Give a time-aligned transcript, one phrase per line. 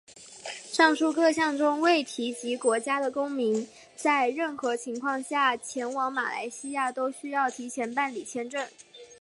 [0.65, 8.67] 上述各项中未提及国家的公民在任何情况下前往马来西亚都需要提前办理签证。